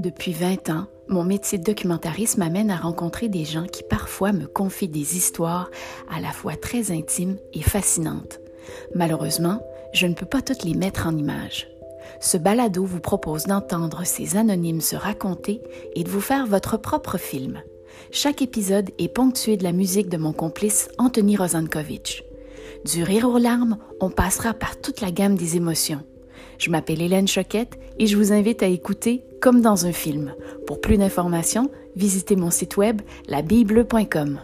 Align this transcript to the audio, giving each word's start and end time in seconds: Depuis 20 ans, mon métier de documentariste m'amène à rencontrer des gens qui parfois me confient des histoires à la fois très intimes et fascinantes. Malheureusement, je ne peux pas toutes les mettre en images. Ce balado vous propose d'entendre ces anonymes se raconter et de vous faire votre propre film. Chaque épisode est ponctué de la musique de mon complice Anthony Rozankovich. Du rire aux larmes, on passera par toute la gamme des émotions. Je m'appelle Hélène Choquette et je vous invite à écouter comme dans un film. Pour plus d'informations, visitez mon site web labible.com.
Depuis 0.00 0.32
20 0.32 0.70
ans, 0.70 0.86
mon 1.08 1.24
métier 1.24 1.58
de 1.58 1.62
documentariste 1.62 2.38
m'amène 2.38 2.70
à 2.70 2.76
rencontrer 2.78 3.28
des 3.28 3.44
gens 3.44 3.66
qui 3.66 3.82
parfois 3.82 4.32
me 4.32 4.46
confient 4.46 4.88
des 4.88 5.14
histoires 5.14 5.70
à 6.08 6.22
la 6.22 6.30
fois 6.30 6.56
très 6.56 6.90
intimes 6.90 7.36
et 7.52 7.60
fascinantes. 7.60 8.40
Malheureusement, 8.94 9.60
je 9.92 10.06
ne 10.06 10.14
peux 10.14 10.24
pas 10.24 10.40
toutes 10.40 10.64
les 10.64 10.72
mettre 10.72 11.06
en 11.06 11.14
images. 11.14 11.68
Ce 12.18 12.38
balado 12.38 12.82
vous 12.82 13.00
propose 13.00 13.44
d'entendre 13.44 14.06
ces 14.06 14.38
anonymes 14.38 14.80
se 14.80 14.96
raconter 14.96 15.60
et 15.94 16.02
de 16.02 16.08
vous 16.08 16.22
faire 16.22 16.46
votre 16.46 16.78
propre 16.78 17.18
film. 17.18 17.60
Chaque 18.10 18.40
épisode 18.40 18.88
est 18.96 19.14
ponctué 19.14 19.58
de 19.58 19.64
la 19.64 19.72
musique 19.72 20.08
de 20.08 20.16
mon 20.16 20.32
complice 20.32 20.88
Anthony 20.96 21.36
Rozankovich. 21.36 22.24
Du 22.86 23.02
rire 23.02 23.28
aux 23.28 23.36
larmes, 23.36 23.76
on 24.00 24.08
passera 24.08 24.54
par 24.54 24.80
toute 24.80 25.02
la 25.02 25.10
gamme 25.10 25.34
des 25.34 25.58
émotions. 25.58 26.00
Je 26.60 26.70
m'appelle 26.70 27.00
Hélène 27.00 27.26
Choquette 27.26 27.78
et 27.98 28.06
je 28.06 28.16
vous 28.18 28.32
invite 28.32 28.62
à 28.62 28.66
écouter 28.66 29.24
comme 29.40 29.62
dans 29.62 29.86
un 29.86 29.92
film. 29.92 30.34
Pour 30.66 30.82
plus 30.82 30.98
d'informations, 30.98 31.70
visitez 31.96 32.36
mon 32.36 32.50
site 32.50 32.76
web 32.76 33.00
labible.com. 33.28 34.40